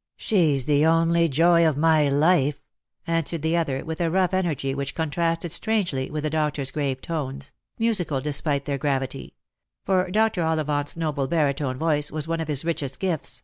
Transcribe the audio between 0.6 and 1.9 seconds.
the only joy of